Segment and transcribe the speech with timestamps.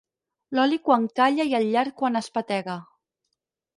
[0.59, 2.79] L'oli quan calla i el llard quan espetega.